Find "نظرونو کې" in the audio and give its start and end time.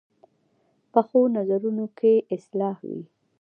1.35-2.13